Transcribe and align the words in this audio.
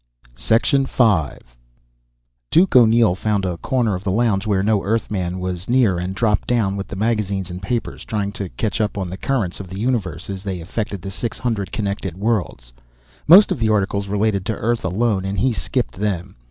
V 0.35 0.57
Duke 2.49 2.75
O'Neill 2.75 3.13
found 3.13 3.45
a 3.45 3.57
corner 3.57 3.93
of 3.93 4.03
the 4.03 4.09
lounge 4.11 4.47
where 4.47 4.63
no 4.63 4.81
Earthman 4.83 5.39
was 5.39 5.69
near 5.69 5.99
and 5.99 6.15
dropped 6.15 6.47
down 6.47 6.75
with 6.75 6.87
the 6.87 6.95
magazine 6.95 7.45
and 7.51 7.61
papers, 7.61 8.03
trying 8.03 8.31
to 8.31 8.49
catch 8.49 8.81
up 8.81 8.97
on 8.97 9.11
the 9.11 9.15
currents 9.17 9.59
of 9.59 9.67
the 9.67 9.77
universe 9.79 10.27
as 10.27 10.41
they 10.41 10.59
affected 10.59 11.03
the 11.03 11.11
six 11.11 11.37
hundred 11.37 11.71
connected 11.71 12.17
worlds. 12.17 12.73
Most 13.27 13.51
of 13.51 13.59
the 13.59 13.69
articles 13.69 14.07
related 14.07 14.43
to 14.47 14.55
Earth 14.55 14.83
alone, 14.83 15.23
and 15.23 15.37
he 15.37 15.53
skipped 15.53 15.93
them. 15.97 16.35